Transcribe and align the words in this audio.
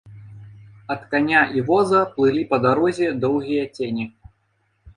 Ад 0.95 1.01
каня 1.11 1.41
і 1.59 1.63
воза 1.67 2.01
плылі 2.15 2.43
па 2.55 2.61
дарозе 2.65 3.13
доўгія 3.29 3.69
цені. 3.77 4.11